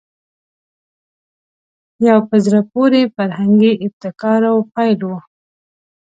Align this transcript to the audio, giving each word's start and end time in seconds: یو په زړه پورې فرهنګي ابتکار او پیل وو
یو 2.07 2.19
په 2.29 2.35
زړه 2.45 2.61
پورې 2.71 3.01
فرهنګي 3.15 3.73
ابتکار 3.85 4.41
او 4.51 4.57
پیل 4.73 4.99
وو 5.07 5.19